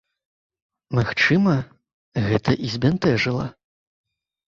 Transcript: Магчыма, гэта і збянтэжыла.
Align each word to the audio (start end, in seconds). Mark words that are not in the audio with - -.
Магчыма, 0.99 1.55
гэта 2.31 2.59
і 2.67 2.73
збянтэжыла. 2.75 3.45